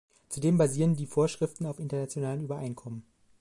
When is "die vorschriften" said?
0.95-1.67